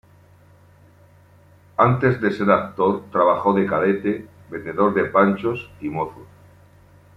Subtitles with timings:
[1.77, 6.25] Antes de ser actor trabajó de cadete, vendedor de panchos y mozo.